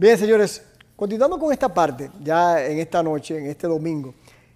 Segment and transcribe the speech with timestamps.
[0.00, 0.62] Bien, señores,
[0.96, 4.14] continuando con esta parte, ya en esta noche, en este domingo,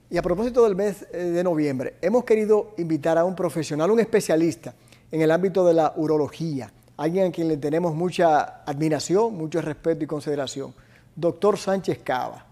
[0.09, 4.01] y a propósito del mes eh, de noviembre, hemos querido invitar a un profesional, un
[4.01, 4.75] especialista
[5.13, 10.03] en el ámbito de la urología, alguien a quien le tenemos mucha admiración, mucho respeto
[10.03, 10.73] y consideración,
[11.15, 12.47] doctor Sánchez Cava.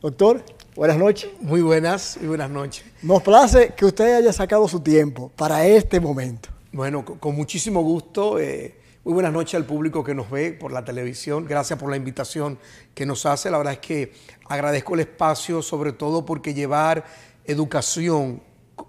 [0.00, 0.42] Doctor,
[0.74, 1.30] buenas noches.
[1.42, 2.82] Muy buenas y buenas noches.
[3.02, 6.48] Nos place que usted haya sacado su tiempo para este momento.
[6.72, 8.38] Bueno, con, muchísimo gusto.
[8.38, 8.74] Eh,
[9.08, 11.46] muy buenas noches al público que nos ve por la televisión.
[11.46, 12.58] Gracias por la invitación
[12.94, 13.50] que nos hace.
[13.50, 14.12] La verdad es que
[14.50, 17.06] agradezco el espacio, sobre todo porque llevar
[17.46, 18.42] educación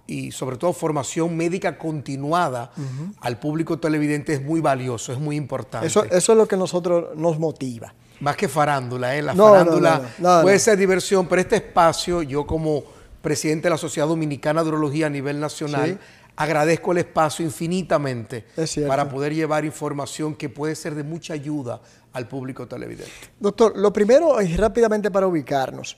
[0.08, 2.74] y sobre todo formación médica continuada
[3.22, 5.88] al público televidente es muy valioso, es muy importante.
[5.88, 7.94] Eso, eso es lo que nosotros nos motiva.
[8.20, 9.22] Más que farándula, ¿eh?
[9.22, 10.02] La farándula
[10.42, 12.84] puede ser diversión, pero este espacio, yo como
[13.22, 15.98] presidente de la Sociedad Dominicana de Urología a nivel nacional,
[16.40, 18.46] agradezco el espacio infinitamente
[18.88, 21.82] para poder llevar información que puede ser de mucha ayuda
[22.14, 23.12] al público televidente.
[23.38, 25.98] Doctor, lo primero y rápidamente para ubicarnos,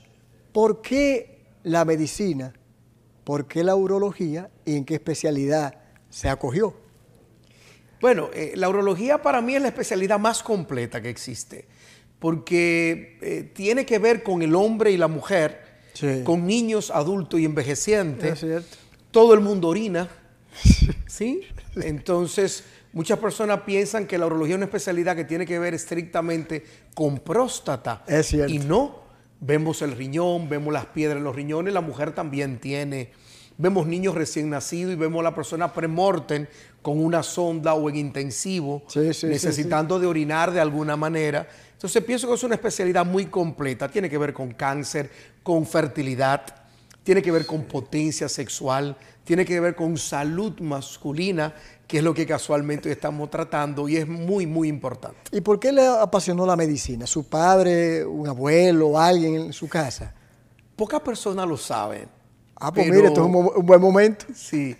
[0.52, 2.52] ¿por qué la medicina,
[3.22, 5.76] por qué la urología y en qué especialidad
[6.10, 6.74] se acogió?
[8.00, 11.66] Bueno, eh, la urología para mí es la especialidad más completa que existe,
[12.18, 15.62] porque eh, tiene que ver con el hombre y la mujer,
[16.24, 18.44] con niños, adultos y envejecientes.
[19.12, 20.08] Todo el mundo orina,
[21.06, 21.42] ¿Sí?
[21.76, 26.64] Entonces, muchas personas piensan que la urología es una especialidad que tiene que ver estrictamente
[26.94, 28.04] con próstata.
[28.06, 28.52] Es cierto.
[28.52, 29.02] Y no.
[29.40, 33.10] Vemos el riñón, vemos las piedras en los riñones, la mujer también tiene.
[33.58, 36.48] Vemos niños recién nacidos y vemos a la persona premorten
[36.80, 41.48] con una sonda o en intensivo, necesitando de orinar de alguna manera.
[41.72, 43.88] Entonces pienso que es una especialidad muy completa.
[43.88, 45.10] Tiene que ver con cáncer,
[45.42, 46.61] con fertilidad,
[47.02, 51.54] tiene que ver con potencia sexual, tiene que ver con salud masculina,
[51.86, 55.18] que es lo que casualmente estamos tratando y es muy, muy importante.
[55.32, 57.06] ¿Y por qué le apasionó la medicina?
[57.06, 60.14] ¿Su padre, un abuelo, alguien en su casa?
[60.76, 62.08] Pocas personas lo saben.
[62.56, 64.26] Ah, pues mire, esto es un, buen momento.
[64.34, 64.76] Sí.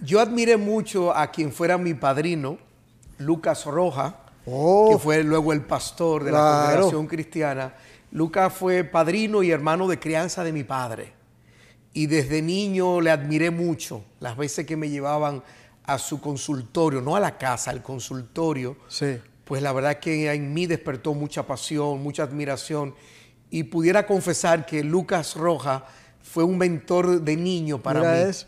[0.00, 2.58] Yo admiré mucho a quien fuera mi padrino,
[3.18, 4.90] Lucas Roja, oh.
[4.90, 7.74] que fue luego el pastor de la congregación cristiana.
[8.12, 11.23] Lucas fue padrino y hermano de crianza de mi padre
[11.94, 15.42] y desde niño le admiré mucho las veces que me llevaban
[15.84, 18.76] a su consultorio, no a la casa, al consultorio.
[18.88, 19.18] Sí.
[19.44, 22.94] Pues la verdad que en mí despertó mucha pasión, mucha admiración
[23.50, 25.86] y pudiera confesar que Lucas Roja
[26.20, 28.28] fue un mentor de niño para mí.
[28.28, 28.46] Eso.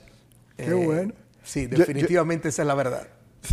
[0.57, 1.13] Qué eh, bueno.
[1.45, 3.07] Sí, definitivamente esa es la verdad.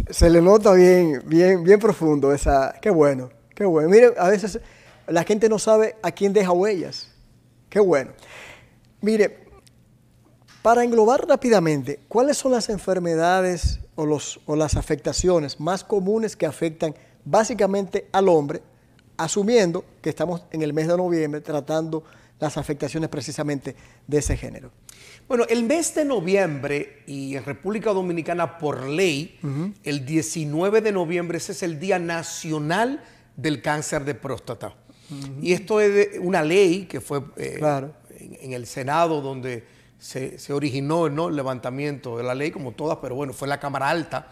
[0.10, 2.74] Se le nota bien, bien, bien profundo esa.
[2.81, 3.90] Qué bueno, qué bueno.
[3.90, 4.60] Mire, a veces
[5.06, 7.10] la gente no sabe a quién deja huellas.
[7.70, 8.12] Qué bueno.
[9.02, 9.43] Mire,
[10.63, 16.46] para englobar rápidamente, ¿cuáles son las enfermedades o, los, o las afectaciones más comunes que
[16.46, 18.62] afectan básicamente al hombre,
[19.18, 22.06] asumiendo que estamos en el mes de noviembre tratando
[22.40, 23.75] las afectaciones precisamente
[24.07, 24.72] de ese género?
[25.28, 29.38] Bueno, el mes de noviembre y en República Dominicana por ley,
[29.84, 33.03] el 19 de noviembre, ese es el Día Nacional
[33.35, 34.75] del Cáncer de Próstata.
[35.41, 37.59] Y esto es una ley que fue eh,
[38.41, 39.72] en, el Senado donde
[40.03, 41.30] se, originó ¿no?
[41.30, 44.28] el levantamiento de la ley, como todas, pero bueno, fue la Cámara Alta.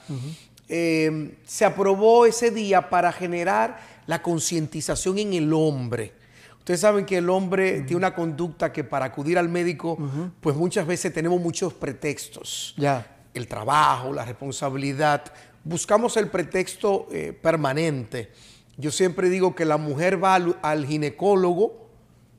[0.67, 6.11] Eh, se aprobó ese día para generar la concientización en el hombre.
[6.59, 9.97] Ustedes saben que el hombre tiene una conducta que para acudir al médico,
[10.41, 12.73] pues muchas veces tenemos muchos pretextos.
[12.77, 13.23] Ya.
[13.33, 15.23] El trabajo, la responsabilidad.
[15.63, 18.29] Buscamos el pretexto eh, permanente.
[18.75, 21.80] Yo siempre digo que la mujer va al ginecólogo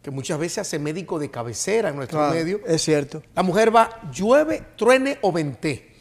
[0.02, 2.60] que muchas veces hace médico de cabecera en nuestro medio.
[2.66, 3.22] Es cierto.
[3.34, 5.92] La mujer va, llueve, truene o vente.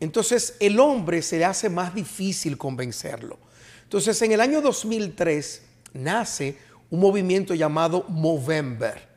[0.00, 3.38] Entonces el hombre se le hace más difícil convencerlo.
[3.84, 5.62] Entonces en el año 2003
[5.94, 6.58] nace
[6.90, 9.14] un movimiento llamado Movember.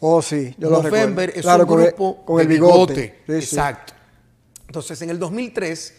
[0.00, 3.22] Oh, sí, yo Movember es un grupo con el, bigote.
[3.28, 3.92] Exacto.
[4.66, 5.94] Entonces en el 2003,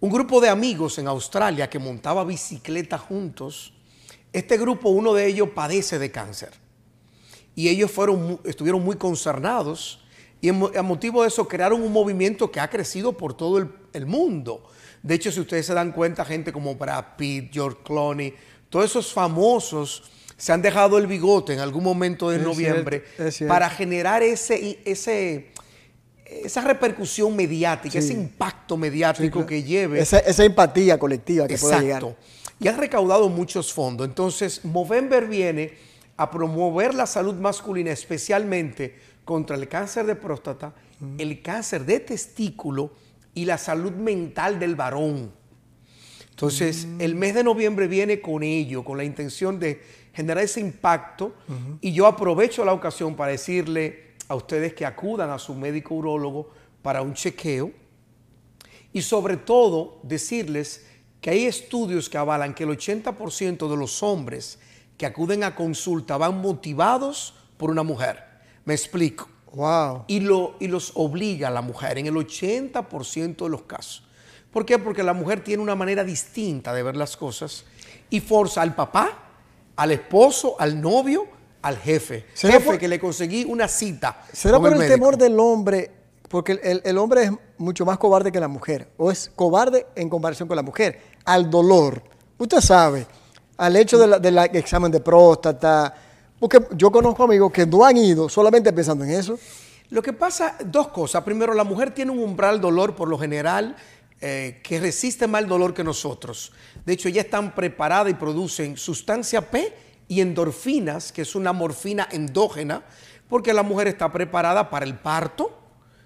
[0.00, 3.74] un grupo de amigos en Australia que montaba bicicleta juntos,
[4.32, 6.67] este grupo, uno de ellos padece de cáncer
[7.58, 9.98] y ellos fueron, estuvieron muy concernados
[10.40, 13.58] y a motivo de eso crearon un movimiento que ha crecido por todo
[13.92, 14.62] el, mundo.
[15.02, 18.32] De hecho, si ustedes se dan cuenta, gente como Brad Pitt, George Clooney,
[18.70, 20.04] todos esos famosos
[20.36, 23.02] se han dejado el bigote en algún momento de noviembre
[23.48, 25.50] para generar ese, ese,
[26.24, 29.98] esa repercusión mediática, ese impacto mediático que lleve.
[29.98, 32.16] Esa, empatía colectiva que puede llegar.
[32.60, 34.06] Y han recaudado muchos fondos.
[34.06, 35.87] Entonces, Movember viene
[36.18, 40.74] a promover la salud masculina, especialmente contra el cáncer de próstata,
[41.16, 42.90] el cáncer de testículo
[43.34, 45.32] y la salud mental del varón.
[46.30, 47.00] Entonces, mm.
[47.00, 49.80] el mes de noviembre viene con ello, con la intención de
[50.12, 51.34] generar ese impacto
[51.80, 56.50] y yo aprovecho la ocasión para decirle a ustedes que acudan a su médico urólogo
[56.82, 57.70] para un chequeo
[58.92, 60.84] y sobre todo decirles
[61.20, 64.58] que hay estudios que avalan que el 80% de los hombres
[64.98, 68.22] que acuden a consulta van motivados por una mujer.
[68.64, 69.28] Me explico.
[69.52, 70.04] Wow.
[70.08, 74.04] Y, lo, y los obliga a la mujer en el 80% de los casos.
[74.52, 74.78] ¿Por qué?
[74.78, 77.64] Porque la mujer tiene una manera distinta de ver las cosas
[78.10, 79.30] y forza al papá,
[79.76, 81.26] al esposo, al novio,
[81.62, 82.26] al jefe.
[82.34, 84.24] Jefe que le conseguí una cita.
[84.32, 85.90] ¿Será por el, temor del hombre?
[86.28, 90.48] Porque el, hombre es mucho más cobarde que la mujer, o es cobarde en comparación
[90.48, 92.02] con la mujer, al dolor.
[92.36, 93.06] Usted sabe,
[93.58, 95.94] al hecho del examen de próstata,
[96.38, 99.38] porque yo conozco amigos que no han ido solamente pensando en eso.
[99.90, 101.24] Lo que pasa, dos cosas.
[101.24, 103.74] Primero, la mujer tiene un umbral dolor por lo general
[104.20, 106.52] eh, que resiste más el dolor que nosotros.
[106.84, 109.72] De hecho, ellas están preparadas y producen sustancia P
[110.06, 112.82] y endorfinas, que es una morfina endógena,
[113.28, 115.58] porque la mujer está preparada para el parto,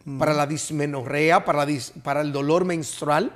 [0.04, 0.19] mm.
[0.19, 1.66] para la dismenorrea, para,
[2.02, 3.32] para el dolor menstrual.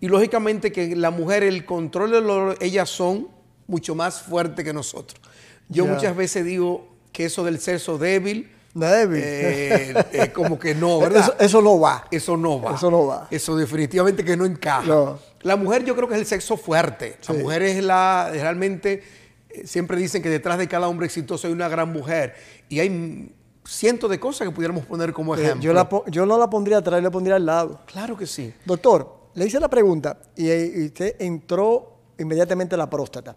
[0.00, 3.39] Y lógicamente que la mujer, el control del dolor, ellas son
[3.70, 5.20] mucho más fuertes que nosotros.
[5.68, 9.22] Yo muchas veces digo que eso del sexo débil, débil.
[9.24, 11.36] Eh, como que no, ¿verdad?
[11.38, 12.06] Eso, no va.
[12.10, 12.74] Eso no va.
[12.74, 13.28] Eso no va.
[13.30, 15.16] Eso definitivamente que no encaja.
[15.42, 17.16] La mujer yo creo que es el sexo fuerte.
[17.28, 19.02] La mujer es la, realmente,
[19.48, 22.34] eh, siempre dicen que detrás de cada hombre exitoso hay una gran mujer.
[22.68, 23.32] Y hay
[23.64, 25.72] cientos de cosas que pudiéramos poner como eh, ejemplo.
[25.72, 27.80] yo, yo, no la pondría atrás, la pondría al lado.
[27.86, 28.52] Claro que sí.
[28.64, 33.34] Doctor, le hice la pregunta y, y usted entró inmediatamente a la próstata.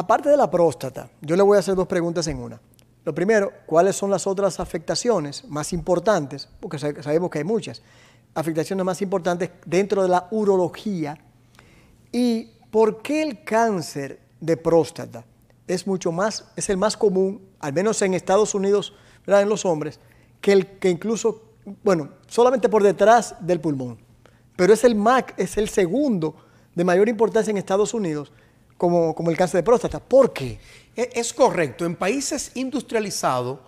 [0.00, 2.58] Aparte de la próstata, yo le voy a hacer dos preguntas en una.
[3.04, 6.48] Lo primero, ¿cuáles son las otras afectaciones más importantes?
[6.58, 7.82] Porque sabemos que hay muchas.
[8.32, 11.18] Afectaciones más importantes dentro de la urología.
[12.10, 15.22] ¿Y por qué el cáncer de próstata
[15.66, 18.94] es mucho más, es el más común, al menos en Estados Unidos,
[19.26, 20.00] en los hombres,
[20.40, 21.42] que el que incluso,
[21.84, 23.98] bueno, solamente por detrás del pulmón.
[24.56, 26.36] Pero es el MAC, es el segundo
[26.74, 28.32] de mayor importancia en Estados Unidos
[28.80, 30.00] como, el cáncer de próstata.
[30.00, 30.58] ¿Por qué?
[30.96, 31.84] E, es correcto.
[31.84, 33.58] En países industrializados,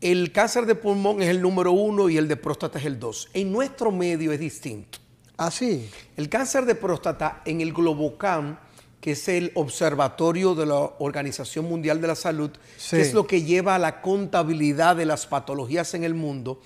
[0.00, 3.28] el cáncer de pulmón es el número uno y el de próstata es el dos.
[3.34, 4.98] En nuestro medio es distinto.
[5.36, 5.90] ¿Ah, sí?
[6.16, 8.58] El cáncer de próstata en el Globocam,
[9.02, 12.50] que es el observatorio de la Organización Mundial de la Salud,
[12.88, 16.62] que es lo que lleva a la contabilidad de las patologías en el mundo,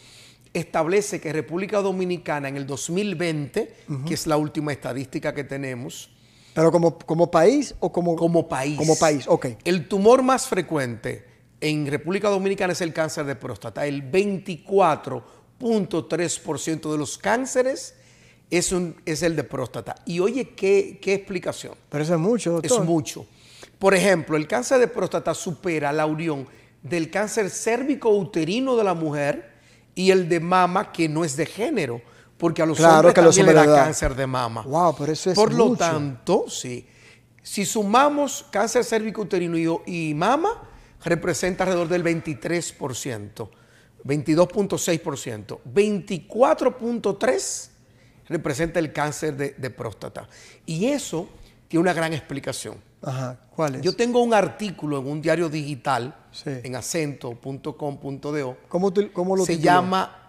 [0.55, 3.75] establece que República Dominicana en el 2020,
[4.07, 6.11] que es la última estadística que tenemos,
[6.59, 8.17] ¿Pero como, como país o como...?
[8.17, 8.77] Como país.
[8.77, 9.47] Como país, ok.
[9.63, 11.25] El tumor más frecuente
[11.61, 13.87] en República Dominicana es el cáncer de próstata.
[13.87, 17.95] El 24.3% de los cánceres
[18.51, 19.95] es, un, es el de próstata.
[20.05, 21.75] Y oye, ¿qué, ¿qué, explicación?
[21.89, 22.81] Pero eso es mucho, doctor.
[22.81, 23.25] Es mucho.
[23.79, 26.49] Por ejemplo, el cáncer de próstata supera la unión
[26.83, 29.53] del cáncer cérvico-uterino de la mujer
[29.95, 32.03] y el de mama, que no es de género
[32.39, 34.63] porque a los hombres también le da cáncer de mama.
[34.63, 36.87] Wow, pero eso es Por lo tanto, sí,
[37.43, 40.63] si sumamos cáncer cérvico-uterino y, mama,
[41.03, 43.49] representa alrededor del 23%,
[44.05, 45.59] 22.6%.
[45.65, 47.71] 24.3%
[48.29, 50.29] representa el cáncer de, próstata.
[50.67, 51.29] Y eso
[51.67, 52.77] tiene una gran explicación.
[53.01, 53.83] Ajá, ¿cuál es?
[53.83, 56.15] Yo tengo un artículo en un diario digital,
[56.45, 58.57] en acento.com.do.
[58.69, 60.28] ¿Cómo, ¿Cómo, lo Se llama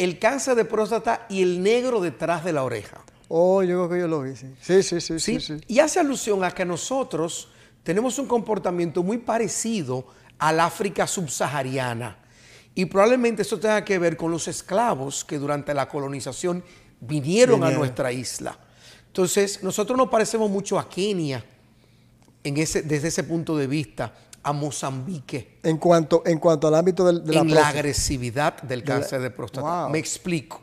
[0.00, 3.04] el cáncer de próstata y el negro detrás de la oreja.
[3.28, 4.46] Oh, yo creo que yo lo vi, sí.
[4.60, 7.48] Sí, sí, sí, sí, Y hace alusión a que nosotros
[7.82, 10.06] tenemos un comportamiento muy parecido
[10.38, 12.16] al África subsahariana.
[12.74, 16.64] Y probablemente eso tenga que ver con los esclavos que durante la colonización
[17.00, 18.58] vinieron a nuestra isla.
[19.08, 21.44] Entonces, nosotros nos parecemos mucho a Kenia
[22.42, 25.58] en ese, desde ese punto de vista a Mozambique.
[25.62, 29.30] En cuanto, en cuanto al ámbito del, de la, en la agresividad del cáncer de
[29.30, 29.88] próstata.
[29.88, 30.62] Me explico.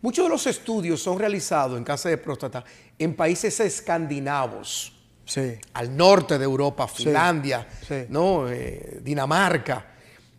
[0.00, 2.64] Muchos de los estudios son realizados en cáncer de próstata
[2.98, 4.92] en países escandinavos.
[5.24, 5.54] Sí.
[5.74, 7.66] Al norte de Europa, Finlandia,
[8.08, 8.48] ¿no?
[8.48, 9.86] Eh, Dinamarca.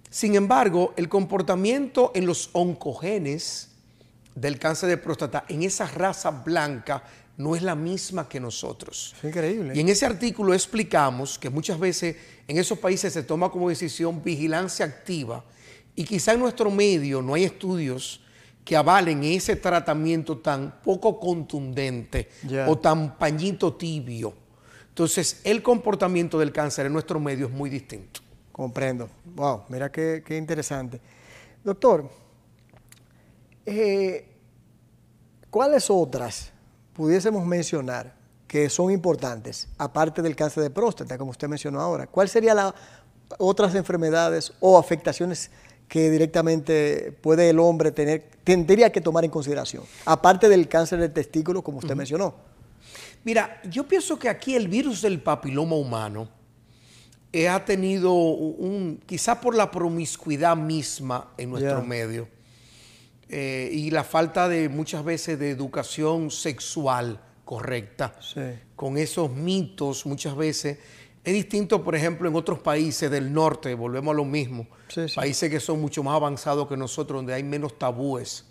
[0.09, 3.69] Sin embargo, el comportamiento en los oncogenes
[4.35, 7.03] del cáncer de próstata en esa raza blanca
[7.37, 9.15] no es la misma que nosotros.
[9.17, 9.73] Es increíble.
[9.75, 12.15] Y en ese artículo explicamos que muchas veces
[12.47, 15.43] en esos países se toma como decisión vigilancia activa
[15.95, 18.21] y quizá en nuestro medio no hay estudios
[18.63, 22.29] que avalen ese tratamiento tan poco contundente
[22.67, 24.33] o tan pañito tibio.
[24.87, 28.21] Entonces, el comportamiento del cáncer en nuestro medio es muy distinto.
[28.51, 29.09] Comprendo.
[29.35, 31.01] Wow, mira qué, interesante.
[31.63, 32.09] Doctor,
[33.65, 34.25] eh,
[35.49, 36.52] ¿cuáles otras
[36.93, 38.13] pudiésemos mencionar
[38.47, 42.07] que son importantes, aparte del cáncer de próstata, como usted mencionó ahora?
[42.07, 42.73] ¿Cuáles serían las
[43.39, 45.49] otras enfermedades o afectaciones
[45.87, 51.09] que directamente puede el hombre tener, tendría que tomar en consideración, aparte del cáncer de
[51.09, 52.35] testículo, como usted mencionó?
[53.23, 56.27] Mira, yo pienso que aquí el virus del papiloma humano
[57.31, 62.27] eh, ha tenido un, quizá por la promiscuidad misma en nuestro medio
[63.35, 68.15] eh, y la falta de muchas veces de educación sexual correcta,
[68.75, 70.77] con esos mitos muchas veces.
[71.23, 74.67] Es distinto, por ejemplo, en otros países del norte, volvemos a lo mismo,
[75.15, 78.45] países que son mucho más avanzados que nosotros, donde hay menos tabúes.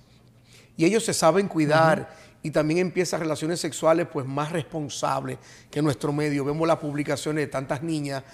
[0.77, 2.13] Y ellos se saben cuidar
[2.43, 5.39] y también empiezan relaciones sexuales pues más responsables
[5.71, 6.45] que en nuestro medio.
[6.45, 8.25] Vemos las publicaciones de tantas niñas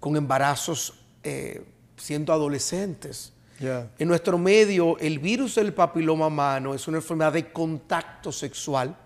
[0.00, 1.64] con embarazos eh,
[1.96, 3.33] siendo adolescentes.
[3.60, 8.96] En nuestro medio, el virus del papiloma humano es una enfermedad de contacto sexual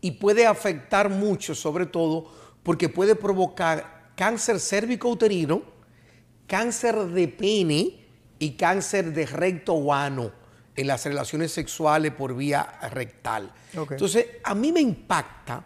[0.00, 2.30] y puede afectar mucho, sobre todo
[2.62, 5.62] porque puede provocar cáncer cérvico-uterino,
[6.46, 8.04] cáncer de pene
[8.38, 10.30] y cáncer de recto o ano
[10.74, 13.52] en las relaciones sexuales por vía rectal.
[13.72, 15.64] Entonces, a mí me impacta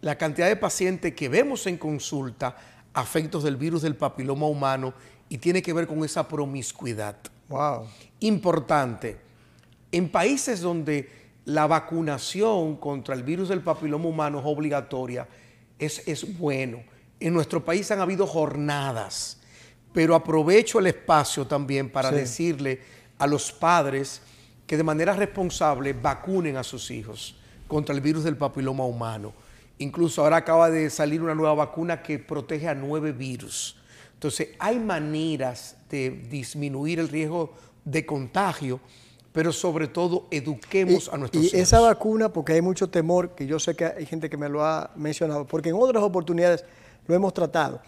[0.00, 2.56] la cantidad de pacientes que vemos en consulta
[2.94, 4.94] afectos del virus del papiloma humano
[5.28, 7.16] y tiene que ver con esa promiscuidad.
[7.48, 7.86] Wow.
[8.20, 9.16] Importante.
[9.90, 11.10] En países donde
[11.44, 15.26] la vacunación contra el virus del papiloma humano es obligatoria,
[15.78, 16.82] es, es bueno.
[17.20, 19.40] En nuestro país han habido jornadas,
[19.92, 22.80] pero aprovecho el espacio también para decirle
[23.18, 24.20] a los padres
[24.66, 27.34] que de manera responsable vacunen a sus hijos
[27.66, 29.32] contra el virus del papiloma humano.
[29.78, 33.77] Incluso ahora acaba de salir una nueva vacuna que protege a nueve virus.
[34.18, 38.80] Entonces, hay maneras de disminuir el riesgo de contagio
[39.38, 41.54] pero sobre todo eduquemos a nuestros hijos.
[41.56, 44.48] Y esa vacuna, porque hay mucho temor, que yo sé que hay gente que me
[44.48, 46.64] lo ha mencionado, porque en otras oportunidades
[47.06, 47.80] lo hemos tratado,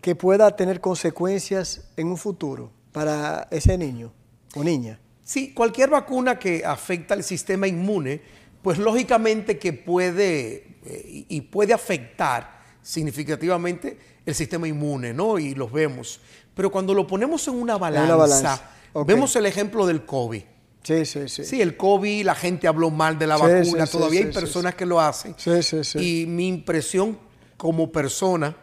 [0.00, 4.12] que pueda tener consecuencias en un futuro para ese niño
[4.54, 4.98] o niña.
[5.22, 8.22] Sí, cualquier vacuna que afecta al sistema inmune,
[8.62, 12.53] pues lógicamente que puede eh, y puede afectar
[12.84, 15.38] significativamente el sistema inmune, ¿no?
[15.38, 16.20] Y los vemos.
[16.54, 18.70] Pero cuando lo ponemos en una balanza,
[19.06, 20.42] vemos el ejemplo del COVID.
[20.82, 21.44] Sí, sí, sí.
[21.44, 25.00] Sí, el COVID, la gente habló mal de la vacuna, todavía hay personas que lo
[25.00, 25.34] hacen.
[25.38, 26.22] Sí, sí, sí.
[26.22, 27.18] Y mi impresión
[27.56, 28.54] como persona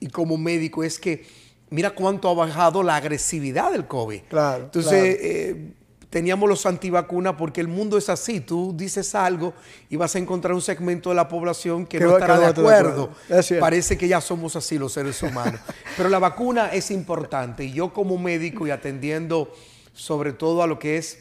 [0.00, 1.24] y como médico es que
[1.70, 4.22] mira cuánto ha bajado la agresividad del COVID.
[4.28, 4.64] Claro.
[4.64, 5.72] Entonces, eh,
[6.10, 8.40] teníamos los antivacunas porque el mundo es así.
[8.40, 9.54] Tú dices algo
[9.88, 13.10] y vas a encontrar un segmento de la población que, no estará de acuerdo.
[13.58, 15.60] Parece que ya somos así los seres humanos.
[15.96, 19.54] Pero la vacuna es importante y yo como médico y atendiendo
[19.94, 21.20] sobre todo a lo que es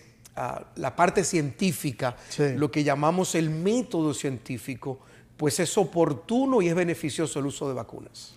[0.76, 2.16] la parte científica,
[2.56, 5.00] lo que llamamos el método científico,
[5.38, 8.34] pues es oportuno y es beneficioso el uso de vacunas.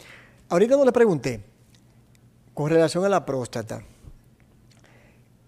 [0.49, 1.41] Ahorita no le pregunté,
[2.53, 3.83] con relación a la próstata,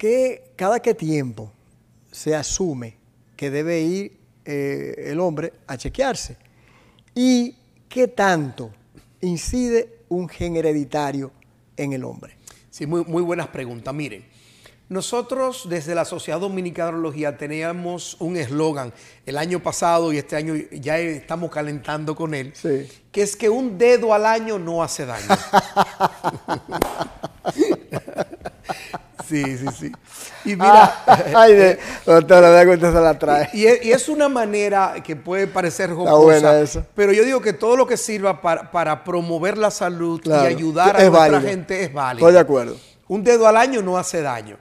[0.04, 1.50] ¿qué, cada qué tiempo
[2.12, 2.98] se asume
[3.38, 6.36] que debe ir eh, el hombre a chequearse?
[7.14, 7.56] ¿Y
[7.88, 8.70] qué tanto
[9.22, 11.32] incide un gen hereditario
[11.78, 12.36] en el hombre?
[12.68, 13.94] Sí, muy, muy buenas preguntas.
[13.94, 14.26] Miren,
[14.90, 18.92] nosotros desde la Sociedad Dominicana de Urología teníamos un eslogan
[19.24, 22.52] el año pasado y este año ya estamos calentando con él,
[23.10, 25.28] que es que un dedo al año no hace daño.
[29.28, 29.92] sí, sí, sí.
[30.44, 33.50] Y mira, ah, ay, de, doctora, me se la trae.
[33.52, 37.96] Y, es, una manera que puede parecer jocosa, pero yo digo que todo lo que
[37.96, 42.26] sirva para, promover la salud y ayudar a nuestra gente es válido.
[42.26, 42.76] Estoy de acuerdo.
[43.08, 44.56] Un dedo al año no hace daño.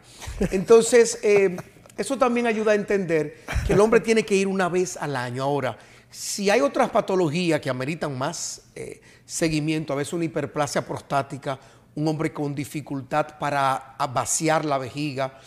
[0.51, 1.55] Entonces, eh,
[1.98, 5.43] eso también ayuda a entender que el hombre tiene que ir una vez al año.
[5.43, 5.77] Ahora,
[6.10, 11.60] si hay otras patologías que ameritan más eh, seguimiento, a veces una hiperplasia prostática,
[11.95, 15.39] un hombre con dificultad para vaciar la vejiga,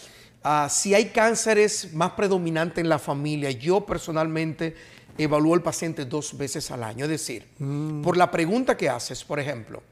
[0.42, 4.74] ah, si hay cánceres más predominantes en la familia, yo personalmente
[5.18, 7.04] evalúo al paciente dos veces al año.
[7.04, 8.02] Es decir, mm.
[8.02, 9.82] por la pregunta que haces, por ejemplo,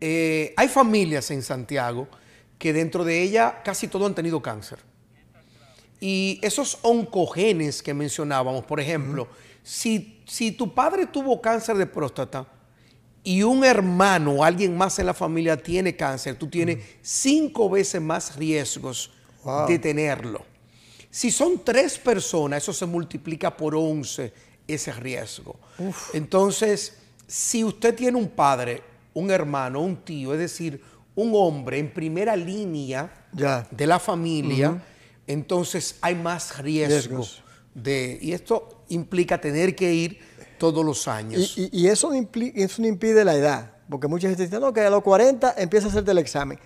[0.00, 2.08] eh, hay familias en Santiago
[2.58, 4.78] que dentro de ella casi todos han tenido cáncer.
[6.00, 9.28] Y esos oncogenes que mencionábamos, por ejemplo,
[9.62, 12.46] si, si, tu padre tuvo cáncer de próstata
[13.26, 18.00] y un hermano o alguien más en la familia tiene cáncer, tú tienes cinco veces
[18.00, 19.10] más riesgos
[19.66, 20.44] de tenerlo.
[21.10, 24.32] Si son tres personas, eso se multiplica por once
[24.68, 25.58] ese riesgo.
[26.12, 30.80] Entonces, si usted tiene un padre un hermano, un tío, es decir,
[31.16, 34.80] un hombre en primera línea de la familia,
[35.26, 37.26] entonces hay más riesgo
[37.74, 38.20] de...
[38.22, 40.20] Y esto implica tener que ir
[40.58, 41.54] todos los años.
[41.56, 45.02] Y, eso, eso no impide la edad, porque mucha gente dice, no, que a los
[45.02, 46.58] 40 empieza a hacerte el examen.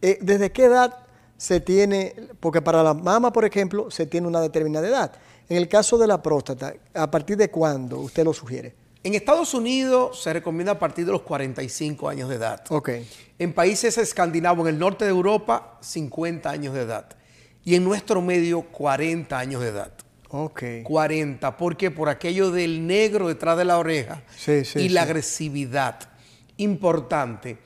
[0.00, 0.96] Eh, ¿Desde qué edad
[1.36, 2.14] se tiene?
[2.40, 5.12] Porque para la mama, por ejemplo, se tiene una determinada edad.
[5.48, 8.74] En el caso de la próstata, ¿a partir de cuándo usted lo sugiere?
[9.02, 12.62] En Estados Unidos se recomienda a partir de los 45 años de edad.
[12.68, 12.90] Ok.
[13.38, 17.06] En países escandinavos, en el norte de Europa, 50 años de edad.
[17.64, 19.92] Y en nuestro medio, 40 años de edad.
[20.30, 20.62] Ok.
[20.84, 21.56] 40.
[21.56, 21.90] ¿Por qué?
[21.90, 26.00] Por aquello del negro detrás de la oreja y la agresividad.
[26.58, 27.58] Importante.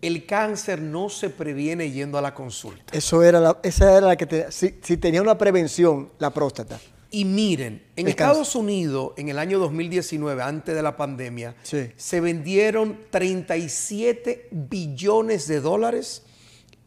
[0.00, 2.96] El cáncer no se previene yendo a la consulta.
[2.96, 6.80] Eso era la, esa era la que si, tenía una prevención, la próstata.
[7.10, 12.98] Y miren, en Estados Unidos, en el año 2019, antes de la pandemia, se vendieron
[13.10, 16.22] 37 billones de dólares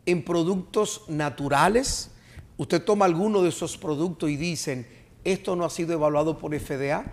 [0.05, 2.11] en productos naturales.
[2.57, 4.85] Usted toma alguno de esos productos y dicen,
[5.23, 7.05] esto no ha sido evaluado por FDA,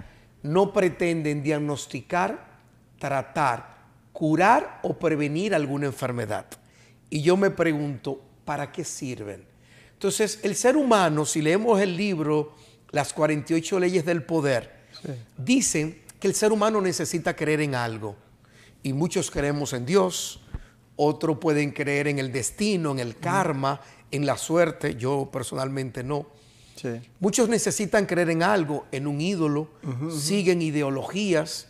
[0.43, 2.59] no pretenden diagnosticar,
[2.99, 3.79] tratar,
[4.13, 6.47] curar o prevenir alguna enfermedad.
[7.11, 9.45] Y yo me pregunto, ¿para qué sirven?
[9.93, 12.55] Entonces, el ser humano, si leemos el libro
[12.91, 14.87] Las 48 leyes del poder,
[15.37, 18.17] dicen que el ser humano necesita creer en algo.
[18.83, 20.41] Y muchos creemos en Dios,
[20.97, 26.27] otros pueden creer en el destino, en el karma, en la suerte, yo personalmente no.
[27.21, 29.69] Muchos necesitan creer en algo, en un ídolo,
[30.11, 31.69] siguen ideologías.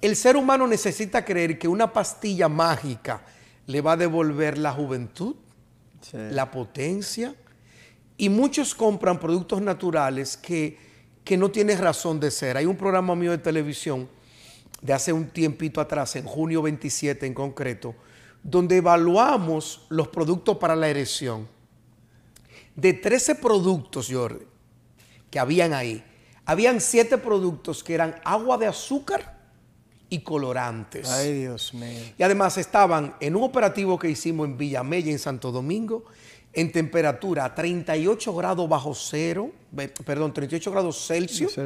[0.00, 3.22] El ser humano necesita creer que una pastilla mágica
[3.66, 5.36] le va a devolver la juventud,
[6.12, 7.34] la potencia.
[8.16, 10.78] Y muchos compran productos naturales que,
[11.24, 12.56] que no tienen razón de ser.
[12.56, 14.08] Hay un programa mío de televisión
[14.80, 17.94] de hace un tiempito atrás, en junio 27 en concreto,
[18.42, 21.48] donde evaluamos los productos para la erección.
[22.74, 24.44] De 13 productos, Jordi,
[25.30, 26.02] que habían ahí,
[26.44, 29.40] habían 7 productos que eran agua de azúcar
[30.08, 31.08] y colorantes.
[31.10, 32.00] Ay, Dios mío.
[32.18, 36.04] Y además estaban en un operativo que hicimos en Villamella, en Santo Domingo,
[36.52, 39.52] en temperatura a 38 grados bajo cero,
[40.04, 41.58] perdón, 38 grados Celsius,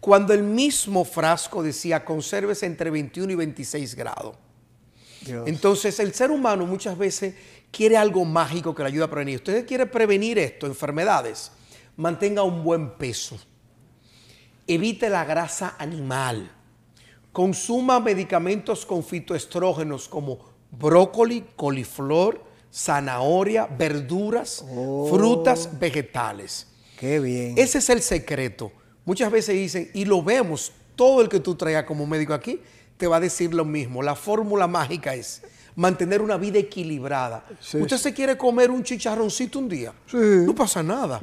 [0.00, 4.34] cuando el mismo frasco decía conserves entre 21 y 26 grados.
[5.46, 7.34] Entonces, el ser humano muchas veces
[7.70, 9.36] quiere algo mágico que le ayude a prevenir.
[9.36, 11.52] Usted quiere prevenir esto, enfermedades,
[11.96, 13.38] mantenga un buen peso.
[14.66, 16.50] Evite la grasa animal.
[17.32, 20.38] Consuma medicamentos con fitoestrógenos como
[20.70, 25.08] brócoli, coliflor, zanahoria, verduras, oh.
[25.10, 26.66] frutas, vegetales.
[26.98, 27.54] Qué bien.
[27.56, 28.70] Ese es el secreto.
[29.04, 32.60] Muchas veces dicen, y lo vemos, todo el que tú traigas como médico aquí
[33.02, 34.00] te va a decir lo mismo.
[34.00, 35.42] La fórmula mágica es
[35.74, 37.44] mantener una vida equilibrada.
[37.60, 41.18] Usted se quiere comer un chicharroncito un día, no pasa nada.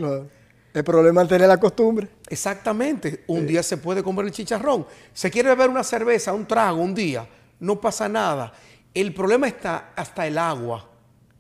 [0.74, 2.10] El problema es tener la costumbre.
[2.28, 3.24] Exactamente.
[3.28, 4.86] Un día se puede comer el chicharrón.
[5.14, 7.26] Se quiere beber una cerveza, un trago un día,
[7.62, 8.52] no pasa nada.
[8.94, 10.86] El problema está hasta el agua.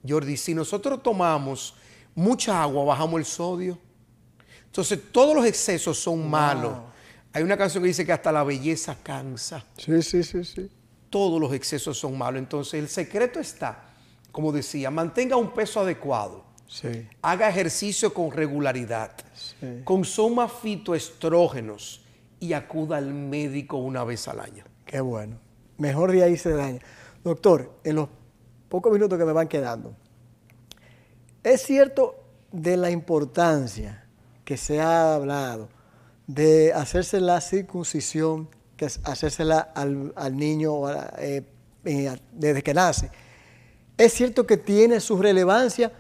[0.08, 1.76] Jordi, si nosotros tomamos
[2.16, 3.78] mucha agua, bajamos el sodio.
[4.68, 6.78] Entonces todos los excesos son malos.
[7.40, 9.66] Hay una canción que dice que hasta la belleza cansa.
[9.78, 10.70] Sí, sí, sí, sí
[11.10, 12.40] todos los excesos son malos.
[12.40, 13.84] Entonces el secreto está,
[14.32, 16.46] como decía, mantenga un peso adecuado.
[17.22, 19.12] Haga ejercicio con regularidad.
[19.84, 22.06] Consuma fitoestrógenos
[22.40, 24.64] y acuda al médico una vez al año.
[24.86, 25.40] Qué bueno.
[25.78, 26.80] Mejor de ahí se daña.
[27.24, 28.10] Doctor, en los
[28.70, 29.96] pocos minutos que me van quedando,
[31.44, 34.06] es cierto de la importancia
[34.46, 35.70] que se ha hablado
[36.30, 40.88] de hacerse la circuncisión que es hacérsela al, niño
[41.18, 41.44] eh,
[41.84, 43.10] eh, desde que nace.
[43.98, 45.92] ¿Es cierto que tiene su relevancia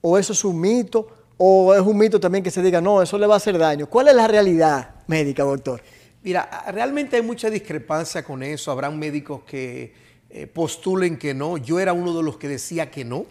[0.00, 3.18] o eso es un mito o es un mito también que se diga, no, eso
[3.18, 3.88] le va a hacer daño?
[3.88, 5.82] ¿Cuál es la realidad médica, doctor?
[6.22, 8.70] Mira, realmente hay mucha discrepancia con eso.
[8.70, 9.92] Habrán médicos que
[10.30, 11.56] eh, postulen que no.
[11.56, 13.26] Yo era uno de los que decía que no.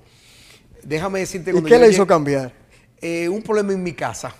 [0.83, 1.51] Déjame decirte...
[1.57, 2.60] ¿Y qué le hizo cambiar?
[3.03, 4.35] Eh, un problema en mi casa,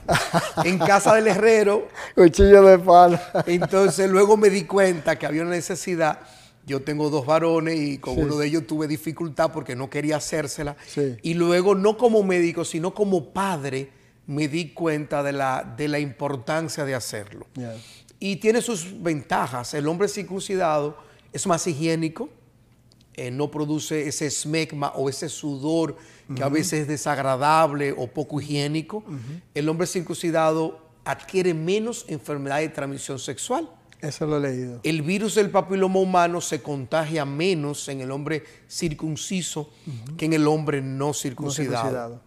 [0.64, 1.88] en casa del herrero.
[2.16, 3.20] Cuchillo de palo.
[3.48, 6.20] Entonces luego me di cuenta que había una necesidad.
[6.68, 10.76] Yo tengo dos varones y con uno de ellos tuve dificultad porque no quería hacérsela.
[11.24, 13.90] Y luego no como médico, sino como padre,
[14.28, 17.48] me di cuenta de la, de la importancia de hacerlo.
[18.20, 19.74] Y tiene sus ventajas.
[19.74, 20.98] El hombre circuncidado
[21.34, 22.30] es más higiénico,
[23.22, 25.96] eh, no produce ese smegma o ese sudor
[26.36, 29.04] que a veces es desagradable o poco higiénico,
[29.54, 33.70] el hombre circuncidado adquiere menos enfermedad de transmisión sexual.
[34.02, 34.80] Eso lo he leído.
[34.82, 39.70] El virus del papiloma humano se contagia menos en el hombre circunciso
[40.18, 42.22] que en el hombre no circuncidado.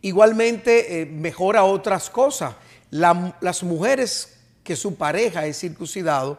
[0.00, 2.54] Igualmente eh, mejora otras cosas.
[2.90, 6.38] las mujeres que su pareja es circuncidado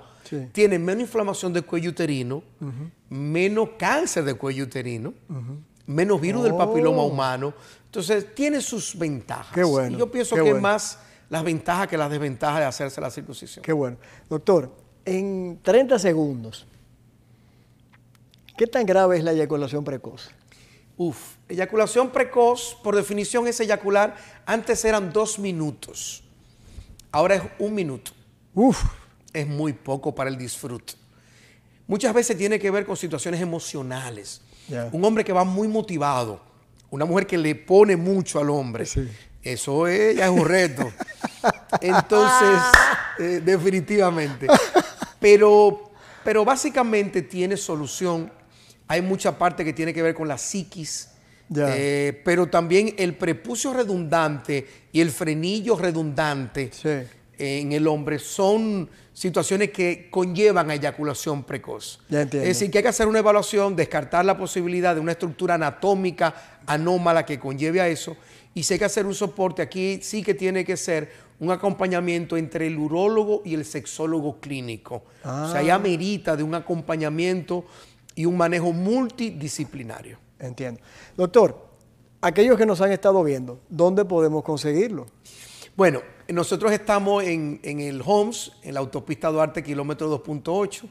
[0.52, 2.44] tienen menos inflamación del cuello uterino,
[3.10, 5.14] menos cáncer de cuello uterino,
[5.86, 7.08] menos virus del papiloma oh.
[7.08, 7.54] humano.
[7.86, 9.54] Entonces, tiene sus ventajas.
[9.54, 9.98] Qué bueno.
[9.98, 13.64] yo pienso que es más las ventajas que las desventajas de hacerse la circuncisión.
[13.64, 13.98] Qué bueno.
[14.30, 14.72] Doctor,
[15.06, 16.68] en 30 segundos,
[18.58, 20.30] ¿qué tan grave es la eyaculación precoz?
[20.98, 24.18] Uf, eyaculación precoz, por definición, es eyacular.
[24.46, 26.24] Antes eran dos minutos.
[27.12, 28.12] Ahora es un minuto.
[28.54, 28.99] Uf.
[29.34, 30.94] Es muy poco para el disfrute.
[31.88, 34.42] Muchas veces tiene que ver con situaciones emocionales.
[34.92, 36.40] Un hombre que va muy motivado,
[36.92, 38.86] una mujer que le pone mucho al hombre.
[39.42, 40.92] Eso es, ya es un reto.
[41.82, 42.62] Entonces,
[43.18, 44.48] eh, definitivamente.
[45.20, 45.92] Pero,
[46.24, 48.32] pero básicamente tiene solución.
[48.88, 51.10] Hay mucha parte que tiene que ver con la psiquis.
[51.56, 56.70] Eh, pero también el prepucio redundante y el frenillo redundante
[57.40, 62.00] en el hombre son situaciones que conllevan a eyaculación precoz.
[62.10, 66.60] Es decir, que hay que hacer una evaluación, descartar la posibilidad de una estructura anatómica
[66.66, 68.16] anómala que conlleve a eso.
[68.54, 72.38] Y si hay que hacer un soporte, aquí sí que tiene que ser un acompañamiento
[72.38, 75.04] entre el urólogo y el sexólogo clínico.
[75.24, 75.80] O sea, ya ah.
[75.80, 77.66] merita de un acompañamiento
[78.16, 80.18] y un manejo multidisciplinario.
[80.40, 80.82] Entiendo.
[81.16, 81.70] Doctor,
[82.22, 85.08] aquellos que nos han estado viendo, ¿dónde podemos conseguirlo?
[85.76, 86.02] Bueno,
[86.34, 90.84] nosotros estamos en, el Homes, en la autopista Duarte, kilómetro 2.8,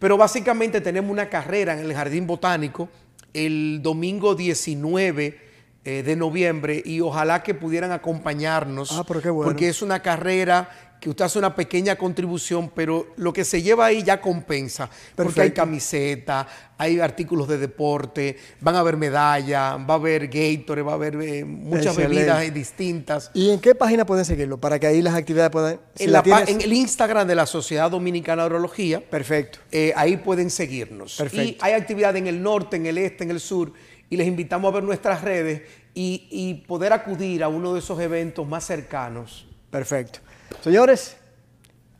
[0.00, 2.88] Pero básicamente tenemos una carrera en el Jardín Botánico
[3.32, 5.38] el domingo 19
[5.84, 8.90] eh, de noviembre y ojalá que pudieran acompañarnos.
[8.90, 9.48] Ah, pero qué bueno.
[9.48, 13.84] Porque es una carrera que usted hace una pequeña contribución, pero lo que se lleva
[13.84, 14.88] ahí ya compensa.
[15.14, 20.80] Porque hay camiseta, hay artículos de deporte, van a haber medallas, va a haber Gatorade,
[20.80, 23.30] va a haber eh, muchas bebidas distintas.
[23.34, 24.56] ¿Y en qué página pueden seguirlo?
[24.58, 25.78] Para que ahí las actividades puedan...
[25.98, 29.00] en, el Instagram de la Sociedad Dominicana de Urología.
[29.00, 29.58] Perfecto.
[29.70, 31.18] Eh, ahí pueden seguirnos.
[31.18, 31.42] Perfecto.
[31.42, 33.74] Y hay actividades en el norte, en el este, en el sur,
[34.08, 35.60] y les invitamos a ver nuestras redes
[35.92, 39.46] y, y poder acudir a uno de esos eventos más cercanos.
[39.70, 40.20] Perfecto.
[40.62, 41.16] Señores,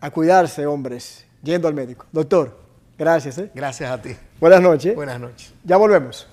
[0.01, 2.07] a cuidarse, hombres, yendo al médico.
[2.13, 2.59] Doctor,
[2.99, 3.39] gracias.
[3.39, 3.51] ¿eh?
[3.55, 4.17] Gracias a ti.
[4.41, 4.95] Buenas noches.
[4.95, 5.53] Buenas noches.
[5.65, 6.29] Ya volvemos.